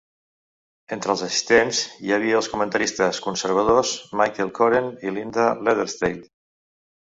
[0.95, 3.93] Entre els assistents hi havia els comentaristes conservadors
[4.25, 6.29] Michael Coren i Linda Leatherdale.